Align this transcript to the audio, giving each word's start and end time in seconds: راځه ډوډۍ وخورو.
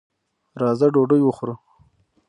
راځه 0.61 0.87
ډوډۍ 0.93 1.21
وخورو. 1.23 1.55